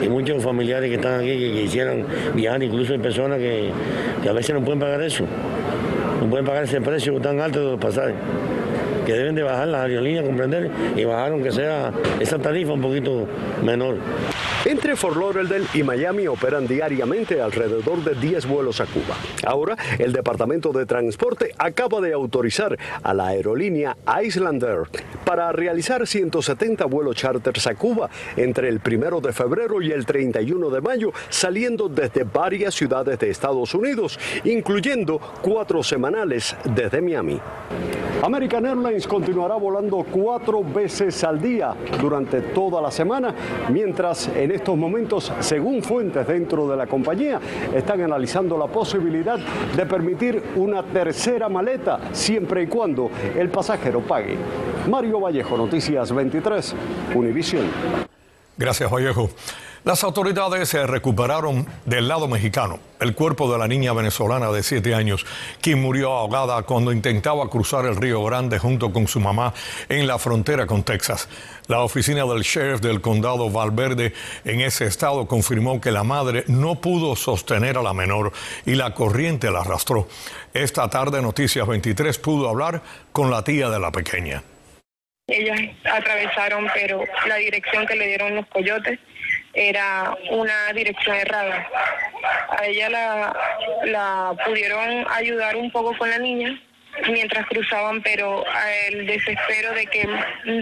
Hay 0.00 0.08
muchos 0.08 0.42
familiares 0.42 0.88
que 0.88 0.96
están 0.96 1.20
aquí 1.20 1.36
que 1.36 1.62
quisieran 1.64 2.06
viajar, 2.34 2.62
incluso 2.62 2.92
hay 2.92 3.00
personas 3.00 3.38
que 3.38 3.72
a 4.26 4.32
veces 4.32 4.54
no 4.54 4.64
pueden 4.64 4.78
pagar 4.80 5.02
eso, 5.02 5.24
no 6.20 6.30
pueden 6.30 6.46
pagar 6.46 6.64
ese 6.64 6.80
precio 6.80 7.20
tan 7.20 7.40
alto 7.40 7.58
de 7.58 7.70
los 7.72 7.80
pasajes 7.80 8.14
que 9.10 9.16
deben 9.16 9.34
de 9.34 9.42
bajar 9.42 9.66
las 9.66 9.80
aerolíneas, 9.86 10.24
comprender, 10.24 10.70
y 10.94 11.04
bajar 11.04 11.32
aunque 11.32 11.50
sea 11.50 11.92
esa 12.20 12.38
tarifa 12.38 12.74
un 12.74 12.80
poquito 12.80 13.26
menor. 13.64 13.96
Entre 14.64 14.94
Fort 14.94 15.16
Lauderdale 15.16 15.66
y 15.74 15.82
Miami 15.82 16.28
operan 16.28 16.68
diariamente 16.68 17.40
alrededor 17.40 18.04
de 18.04 18.14
10 18.14 18.46
vuelos 18.46 18.80
a 18.80 18.86
Cuba. 18.86 19.16
Ahora, 19.44 19.76
el 19.98 20.12
Departamento 20.12 20.70
de 20.70 20.86
Transporte 20.86 21.52
acaba 21.58 22.00
de 22.00 22.12
autorizar 22.12 22.78
a 23.02 23.12
la 23.12 23.28
aerolínea 23.28 23.96
Islander 24.22 24.82
para 25.24 25.50
realizar 25.50 26.06
170 26.06 26.84
vuelos 26.84 27.16
charters 27.16 27.66
a 27.66 27.74
Cuba 27.74 28.10
entre 28.36 28.68
el 28.68 28.80
1 28.84 29.20
de 29.22 29.32
febrero 29.32 29.82
y 29.82 29.90
el 29.90 30.06
31 30.06 30.70
de 30.70 30.80
mayo, 30.80 31.12
saliendo 31.30 31.88
desde 31.88 32.22
varias 32.22 32.74
ciudades 32.74 33.18
de 33.18 33.30
Estados 33.30 33.74
Unidos, 33.74 34.20
incluyendo 34.44 35.20
cuatro 35.42 35.82
semanales 35.82 36.54
desde 36.64 37.00
Miami. 37.00 37.40
American 38.22 38.66
Airlines 38.66 38.99
continuará 39.06 39.54
volando 39.56 40.04
cuatro 40.10 40.62
veces 40.62 41.22
al 41.24 41.40
día 41.40 41.74
durante 42.00 42.40
toda 42.40 42.80
la 42.80 42.90
semana, 42.90 43.34
mientras 43.68 44.28
en 44.28 44.50
estos 44.50 44.76
momentos, 44.76 45.32
según 45.40 45.82
fuentes 45.82 46.26
dentro 46.26 46.68
de 46.68 46.76
la 46.76 46.86
compañía, 46.86 47.40
están 47.74 48.00
analizando 48.02 48.56
la 48.58 48.66
posibilidad 48.66 49.38
de 49.38 49.86
permitir 49.86 50.42
una 50.56 50.82
tercera 50.82 51.48
maleta 51.48 52.00
siempre 52.12 52.64
y 52.64 52.66
cuando 52.66 53.10
el 53.36 53.48
pasajero 53.48 54.00
pague. 54.00 54.36
Mario 54.88 55.20
Vallejo, 55.20 55.56
Noticias 55.56 56.12
23, 56.12 56.74
Univisión. 57.14 57.64
Gracias, 58.56 58.90
Vallejo. 58.90 59.30
Las 59.82 60.04
autoridades 60.04 60.68
se 60.68 60.86
recuperaron 60.86 61.66
del 61.86 62.06
lado 62.06 62.28
mexicano 62.28 62.80
el 63.00 63.14
cuerpo 63.14 63.50
de 63.50 63.58
la 63.58 63.66
niña 63.66 63.94
venezolana 63.94 64.52
de 64.52 64.62
7 64.62 64.94
años, 64.94 65.24
quien 65.62 65.80
murió 65.80 66.12
ahogada 66.12 66.62
cuando 66.64 66.92
intentaba 66.92 67.48
cruzar 67.48 67.86
el 67.86 67.96
Río 67.96 68.22
Grande 68.22 68.58
junto 68.58 68.92
con 68.92 69.08
su 69.08 69.20
mamá 69.20 69.54
en 69.88 70.06
la 70.06 70.18
frontera 70.18 70.66
con 70.66 70.82
Texas. 70.82 71.30
La 71.66 71.80
oficina 71.80 72.26
del 72.26 72.42
sheriff 72.42 72.82
del 72.82 73.00
condado 73.00 73.48
Valverde 73.48 74.12
en 74.44 74.60
ese 74.60 74.84
estado 74.84 75.26
confirmó 75.26 75.80
que 75.80 75.92
la 75.92 76.04
madre 76.04 76.44
no 76.46 76.78
pudo 76.82 77.16
sostener 77.16 77.78
a 77.78 77.82
la 77.82 77.94
menor 77.94 78.32
y 78.66 78.74
la 78.74 78.92
corriente 78.92 79.50
la 79.50 79.60
arrastró. 79.60 80.08
Esta 80.52 80.90
tarde 80.90 81.22
Noticias 81.22 81.66
23 81.66 82.18
pudo 82.18 82.50
hablar 82.50 82.82
con 83.12 83.30
la 83.30 83.42
tía 83.42 83.70
de 83.70 83.80
la 83.80 83.90
pequeña. 83.90 84.42
Ellas 85.26 85.58
atravesaron, 85.84 86.66
pero 86.74 87.02
la 87.26 87.36
dirección 87.36 87.86
que 87.86 87.96
le 87.96 88.08
dieron 88.08 88.34
los 88.34 88.46
coyotes 88.48 88.98
era 89.54 90.16
una 90.30 90.72
dirección 90.74 91.16
errada. 91.16 91.68
A 92.58 92.66
ella 92.66 92.90
la, 92.90 93.36
la 93.84 94.36
pudieron 94.44 95.06
ayudar 95.10 95.56
un 95.56 95.70
poco 95.70 95.96
con 95.96 96.10
la 96.10 96.18
niña 96.18 96.60
mientras 97.08 97.46
cruzaban, 97.46 98.02
pero 98.02 98.44
el 98.88 99.06
desespero 99.06 99.72
de 99.72 99.86
que 99.86 100.06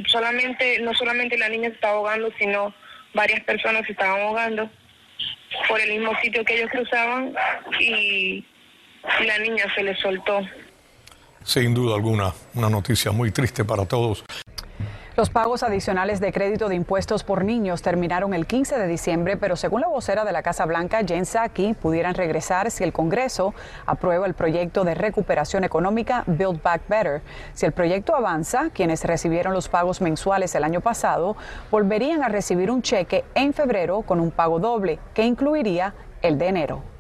solamente, 0.07 0.78
no 0.80 0.95
solamente 0.95 1.38
la 1.38 1.49
niña 1.49 1.68
se 1.71 1.75
estaba 1.75 1.95
ahogando, 1.95 2.30
sino 2.38 2.75
varias 3.14 3.40
personas 3.45 3.87
se 3.87 3.92
estaban 3.92 4.21
ahogando 4.21 4.71
por 5.66 5.80
el 5.80 5.90
mismo 5.90 6.12
sitio 6.21 6.45
que 6.45 6.57
ellos 6.57 6.71
cruzaban 6.71 7.35
y 7.80 8.45
la 9.25 9.38
niña 9.38 9.64
se 9.75 9.83
le 9.83 9.97
soltó. 9.97 10.40
Sin 11.42 11.73
duda 11.73 11.95
alguna, 11.95 12.33
una 12.54 12.68
noticia 12.68 13.11
muy 13.11 13.30
triste 13.30 13.64
para 13.64 13.87
todos. 13.87 14.25
Los 15.18 15.30
pagos 15.30 15.64
adicionales 15.64 16.20
de 16.20 16.32
crédito 16.32 16.68
de 16.68 16.76
impuestos 16.76 17.25
por 17.25 17.44
niños 17.44 17.82
terminaron 17.82 18.34
el 18.34 18.46
15 18.46 18.78
de 18.78 18.87
diciembre, 18.87 19.37
pero 19.37 19.56
según 19.56 19.80
la 19.80 19.88
vocera 19.88 20.25
de 20.25 20.30
la 20.30 20.44
Casa 20.44 20.64
Blanca, 20.64 21.00
Jen 21.04 21.26
Psaki, 21.26 21.75
pudieran 21.75 22.14
regresar 22.14 22.70
si 22.70 22.84
el 22.84 22.92
Congreso 22.92 23.52
aprueba 23.84 24.26
el 24.28 24.34
proyecto 24.34 24.84
de 24.84 24.94
recuperación 24.94 25.64
económica 25.64 26.22
Build 26.28 26.62
Back 26.62 26.82
Better. 26.87 27.22
Si 27.52 27.66
el 27.66 27.72
proyecto 27.72 28.14
avanza, 28.14 28.70
quienes 28.72 29.02
recibieron 29.02 29.52
los 29.52 29.68
pagos 29.68 30.00
mensuales 30.00 30.54
el 30.54 30.62
año 30.62 30.82
pasado 30.82 31.37
volverían 31.72 32.22
a 32.22 32.28
recibir 32.28 32.70
un 32.70 32.82
cheque 32.82 33.25
en 33.34 33.52
febrero 33.52 34.02
con 34.02 34.20
un 34.20 34.30
pago 34.30 34.60
doble, 34.60 35.00
que 35.14 35.25
incluiría 35.25 35.94
el 36.22 36.38
de 36.38 36.46
enero. 36.46 36.98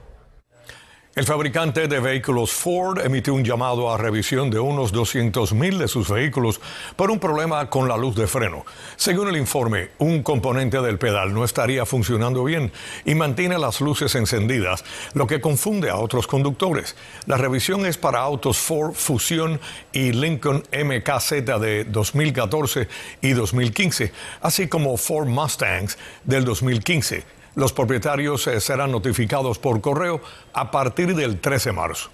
El 1.18 1.24
fabricante 1.24 1.88
de 1.88 1.98
vehículos 1.98 2.52
Ford 2.52 3.00
emitió 3.04 3.34
un 3.34 3.42
llamado 3.42 3.92
a 3.92 3.98
revisión 3.98 4.50
de 4.50 4.60
unos 4.60 4.94
200.000 4.94 5.76
de 5.76 5.88
sus 5.88 6.08
vehículos 6.08 6.60
por 6.94 7.10
un 7.10 7.18
problema 7.18 7.68
con 7.68 7.88
la 7.88 7.96
luz 7.96 8.14
de 8.14 8.28
freno. 8.28 8.64
Según 8.94 9.26
el 9.26 9.36
informe, 9.36 9.88
un 9.98 10.22
componente 10.22 10.80
del 10.80 10.96
pedal 10.96 11.34
no 11.34 11.42
estaría 11.42 11.84
funcionando 11.84 12.44
bien 12.44 12.70
y 13.04 13.16
mantiene 13.16 13.58
las 13.58 13.80
luces 13.80 14.14
encendidas, 14.14 14.84
lo 15.14 15.26
que 15.26 15.40
confunde 15.40 15.90
a 15.90 15.96
otros 15.96 16.28
conductores. 16.28 16.94
La 17.26 17.36
revisión 17.36 17.84
es 17.84 17.98
para 17.98 18.20
autos 18.20 18.58
Ford 18.58 18.94
Fusion 18.94 19.58
y 19.92 20.12
Lincoln 20.12 20.62
MKZ 20.70 21.32
de 21.60 21.84
2014 21.88 22.86
y 23.22 23.32
2015, 23.32 24.12
así 24.40 24.68
como 24.68 24.96
Ford 24.96 25.26
Mustangs 25.26 25.98
del 26.22 26.44
2015. 26.44 27.37
Los 27.58 27.72
propietarios 27.72 28.46
eh, 28.46 28.60
serán 28.60 28.92
notificados 28.92 29.58
por 29.58 29.80
correo 29.80 30.20
a 30.52 30.70
partir 30.70 31.16
del 31.16 31.40
13 31.40 31.70
de 31.70 31.72
marzo. 31.72 32.08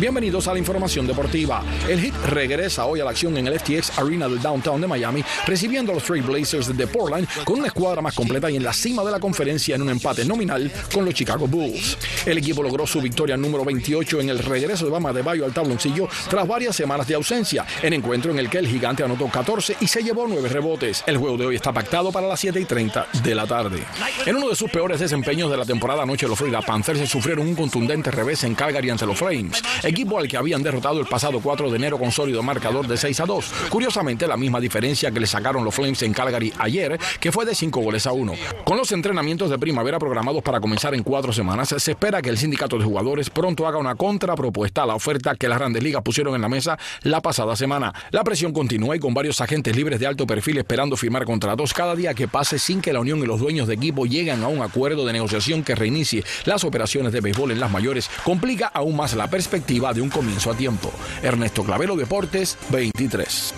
Bienvenidos 0.00 0.48
a 0.48 0.54
la 0.54 0.58
información 0.58 1.06
deportiva. 1.06 1.62
El 1.86 2.00
Heat 2.00 2.14
regresa 2.30 2.86
hoy 2.86 3.00
a 3.00 3.04
la 3.04 3.10
acción 3.10 3.36
en 3.36 3.46
el 3.46 3.60
FTX 3.60 3.98
Arena 3.98 4.28
del 4.28 4.40
Downtown 4.40 4.80
de 4.80 4.86
Miami, 4.86 5.22
recibiendo 5.46 5.92
a 5.92 5.94
los 5.96 6.04
Trail 6.04 6.22
Blazers 6.22 6.74
de 6.74 6.86
Portland 6.86 7.28
con 7.44 7.58
una 7.58 7.66
escuadra 7.66 8.00
más 8.00 8.14
completa 8.14 8.50
y 8.50 8.56
en 8.56 8.64
la 8.64 8.72
cima 8.72 9.04
de 9.04 9.10
la 9.10 9.20
conferencia 9.20 9.74
en 9.74 9.82
un 9.82 9.90
empate 9.90 10.24
nominal 10.24 10.72
con 10.90 11.04
los 11.04 11.12
Chicago 11.12 11.46
Bulls. 11.46 11.98
El 12.24 12.38
equipo 12.38 12.62
logró 12.62 12.86
su 12.86 13.02
victoria 13.02 13.36
número 13.36 13.62
28 13.62 14.22
en 14.22 14.30
el 14.30 14.38
regreso 14.38 14.86
de 14.86 14.90
Bama 14.90 15.12
de 15.12 15.20
Bayo 15.20 15.44
al 15.44 15.52
tabloncillo 15.52 16.08
tras 16.30 16.48
varias 16.48 16.74
semanas 16.74 17.06
de 17.06 17.16
ausencia, 17.16 17.66
en 17.82 17.92
encuentro 17.92 18.30
en 18.30 18.38
el 18.38 18.48
que 18.48 18.56
el 18.56 18.68
gigante 18.68 19.04
anotó 19.04 19.28
14 19.28 19.76
y 19.80 19.86
se 19.86 20.02
llevó 20.02 20.26
9 20.26 20.48
rebotes. 20.48 21.04
El 21.06 21.18
juego 21.18 21.36
de 21.36 21.44
hoy 21.44 21.56
está 21.56 21.74
pactado 21.74 22.10
para 22.10 22.26
las 22.26 22.40
7 22.40 22.58
y 22.58 22.64
30 22.64 23.06
de 23.22 23.34
la 23.34 23.46
tarde. 23.46 23.84
En 24.24 24.36
uno 24.36 24.48
de 24.48 24.56
sus 24.56 24.70
peores 24.70 24.98
desempeños 24.98 25.50
de 25.50 25.58
la 25.58 25.66
temporada 25.66 26.04
anoche, 26.04 26.26
los 26.26 26.38
Florida 26.38 26.62
Panthers 26.62 27.06
sufrieron 27.06 27.46
un 27.46 27.54
contundente 27.54 28.10
revés 28.10 28.44
en 28.44 28.54
Calgary 28.54 28.88
ante 28.88 29.04
los 29.04 29.18
Flames 29.18 29.62
equipo 29.90 30.18
al 30.18 30.28
que 30.28 30.36
habían 30.36 30.62
derrotado 30.62 31.00
el 31.00 31.06
pasado 31.06 31.40
4 31.40 31.70
de 31.70 31.76
enero 31.76 31.98
con 31.98 32.10
sólido 32.10 32.42
marcador 32.42 32.86
de 32.86 32.96
6 32.96 33.20
a 33.20 33.26
2. 33.26 33.52
Curiosamente, 33.68 34.26
la 34.26 34.36
misma 34.36 34.60
diferencia 34.60 35.10
que 35.10 35.20
le 35.20 35.26
sacaron 35.26 35.64
los 35.64 35.74
Flames 35.74 36.02
en 36.02 36.12
Calgary 36.12 36.52
ayer, 36.58 36.98
que 37.20 37.32
fue 37.32 37.44
de 37.44 37.54
5 37.54 37.80
goles 37.80 38.06
a 38.06 38.12
1. 38.12 38.32
Con 38.64 38.76
los 38.76 38.90
entrenamientos 38.92 39.50
de 39.50 39.58
primavera 39.58 39.98
programados 39.98 40.42
para 40.42 40.60
comenzar 40.60 40.94
en 40.94 41.02
cuatro 41.02 41.32
semanas, 41.32 41.74
se 41.76 41.90
espera 41.90 42.22
que 42.22 42.30
el 42.30 42.38
sindicato 42.38 42.78
de 42.78 42.84
jugadores 42.84 43.30
pronto 43.30 43.66
haga 43.66 43.78
una 43.78 43.94
contrapropuesta 43.94 44.82
a 44.82 44.86
la 44.86 44.94
oferta 44.94 45.34
que 45.34 45.48
las 45.48 45.58
grandes 45.58 45.82
ligas 45.82 46.02
pusieron 46.02 46.34
en 46.34 46.40
la 46.40 46.48
mesa 46.48 46.78
la 47.02 47.20
pasada 47.20 47.56
semana. 47.56 47.92
La 48.10 48.24
presión 48.24 48.52
continúa 48.52 48.96
y 48.96 49.00
con 49.00 49.14
varios 49.14 49.40
agentes 49.40 49.76
libres 49.76 49.98
de 50.00 50.06
alto 50.06 50.26
perfil 50.26 50.58
esperando 50.58 50.96
firmar 50.96 51.24
contratos 51.24 51.74
cada 51.74 51.94
día 51.96 52.14
que 52.14 52.28
pase 52.28 52.58
sin 52.58 52.80
que 52.80 52.92
la 52.92 53.00
Unión 53.00 53.18
y 53.20 53.26
los 53.26 53.40
dueños 53.40 53.66
de 53.66 53.74
equipo 53.74 54.06
lleguen 54.06 54.42
a 54.42 54.48
un 54.48 54.62
acuerdo 54.62 55.06
de 55.06 55.12
negociación 55.12 55.62
que 55.62 55.74
reinicie 55.74 56.24
las 56.44 56.64
operaciones 56.64 57.12
de 57.12 57.20
béisbol 57.20 57.50
en 57.50 57.60
las 57.60 57.70
mayores, 57.70 58.10
complica 58.24 58.66
aún 58.66 58.96
más 58.96 59.14
la 59.14 59.28
perspectiva 59.28 59.79
de 59.80 60.02
un 60.02 60.10
comienzo 60.10 60.50
a 60.50 60.54
tiempo. 60.54 60.92
Ernesto 61.22 61.64
Clavelo 61.64 61.96
Deportes 61.96 62.58
23. 62.68 63.54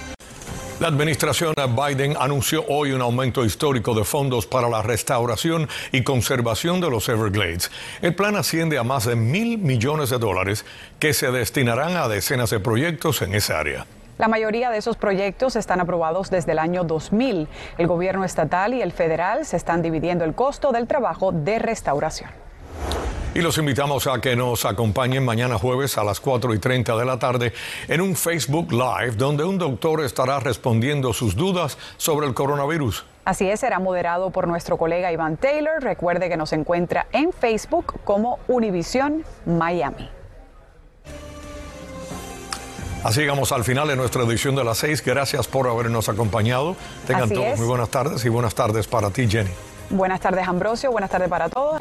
La 0.80 0.88
administración 0.88 1.54
Biden 1.76 2.16
anunció 2.18 2.64
hoy 2.68 2.92
un 2.92 3.02
aumento 3.02 3.44
histórico 3.44 3.94
de 3.94 4.04
fondos 4.04 4.46
para 4.46 4.68
la 4.68 4.82
restauración 4.82 5.68
y 5.92 6.02
conservación 6.02 6.80
de 6.80 6.90
los 6.90 7.08
Everglades. 7.08 7.70
El 8.00 8.14
plan 8.14 8.36
asciende 8.36 8.78
a 8.78 8.82
más 8.82 9.04
de 9.04 9.14
mil 9.14 9.58
millones 9.58 10.10
de 10.10 10.18
dólares 10.18 10.64
que 10.98 11.12
se 11.12 11.30
destinarán 11.30 11.96
a 11.96 12.08
decenas 12.08 12.50
de 12.50 12.58
proyectos 12.60 13.22
en 13.22 13.34
esa 13.34 13.60
área. 13.60 13.86
La 14.18 14.28
mayoría 14.28 14.70
de 14.70 14.78
esos 14.78 14.96
proyectos 14.96 15.56
están 15.56 15.80
aprobados 15.80 16.30
desde 16.30 16.52
el 16.52 16.58
año 16.58 16.84
2000. 16.84 17.48
El 17.78 17.86
gobierno 17.86 18.24
estatal 18.24 18.74
y 18.74 18.82
el 18.82 18.92
federal 18.92 19.44
se 19.44 19.56
están 19.56 19.82
dividiendo 19.82 20.24
el 20.24 20.34
costo 20.34 20.72
del 20.72 20.86
trabajo 20.86 21.32
de 21.32 21.58
restauración. 21.58 22.30
Y 23.34 23.40
los 23.40 23.56
invitamos 23.56 24.06
a 24.06 24.20
que 24.20 24.36
nos 24.36 24.66
acompañen 24.66 25.24
mañana 25.24 25.58
jueves 25.58 25.96
a 25.96 26.04
las 26.04 26.20
4 26.20 26.52
y 26.52 26.58
30 26.58 26.94
de 26.96 27.04
la 27.06 27.18
tarde 27.18 27.54
en 27.88 28.02
un 28.02 28.14
Facebook 28.14 28.70
Live 28.72 29.12
donde 29.12 29.42
un 29.42 29.56
doctor 29.56 30.02
estará 30.02 30.38
respondiendo 30.38 31.14
sus 31.14 31.34
dudas 31.34 31.78
sobre 31.96 32.26
el 32.26 32.34
coronavirus. 32.34 33.06
Así 33.24 33.48
es, 33.48 33.60
será 33.60 33.78
moderado 33.78 34.28
por 34.30 34.46
nuestro 34.46 34.76
colega 34.76 35.10
Iván 35.10 35.38
Taylor. 35.38 35.82
Recuerde 35.82 36.28
que 36.28 36.36
nos 36.36 36.52
encuentra 36.52 37.06
en 37.12 37.32
Facebook 37.32 38.00
como 38.04 38.38
Univisión 38.48 39.24
Miami. 39.46 40.10
Así 43.04 43.20
llegamos 43.20 43.50
al 43.50 43.64
final 43.64 43.88
de 43.88 43.96
nuestra 43.96 44.24
edición 44.24 44.54
de 44.56 44.64
las 44.64 44.76
6. 44.78 45.02
Gracias 45.02 45.48
por 45.48 45.68
habernos 45.68 46.10
acompañado. 46.10 46.76
Tengan 47.06 47.30
todos 47.30 47.58
muy 47.58 47.66
buenas 47.66 47.88
tardes 47.88 48.22
y 48.26 48.28
buenas 48.28 48.54
tardes 48.54 48.86
para 48.86 49.10
ti, 49.10 49.26
Jenny. 49.26 49.50
Buenas 49.88 50.20
tardes, 50.20 50.46
Ambrosio. 50.46 50.92
Buenas 50.92 51.10
tardes 51.10 51.30
para 51.30 51.48
todos. 51.48 51.80